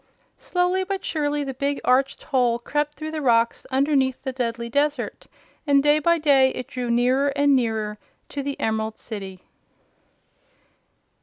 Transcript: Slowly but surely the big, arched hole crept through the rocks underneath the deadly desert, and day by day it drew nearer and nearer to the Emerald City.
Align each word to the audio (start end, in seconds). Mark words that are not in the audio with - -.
Slowly 0.39 0.83
but 0.83 1.05
surely 1.05 1.43
the 1.43 1.53
big, 1.53 1.79
arched 1.85 2.23
hole 2.23 2.57
crept 2.57 2.95
through 2.95 3.11
the 3.11 3.21
rocks 3.21 3.67
underneath 3.69 4.23
the 4.23 4.31
deadly 4.31 4.67
desert, 4.67 5.27
and 5.67 5.83
day 5.83 5.99
by 5.99 6.17
day 6.17 6.49
it 6.55 6.65
drew 6.67 6.89
nearer 6.89 7.27
and 7.35 7.55
nearer 7.55 7.99
to 8.29 8.41
the 8.41 8.59
Emerald 8.59 8.97
City. 8.97 9.43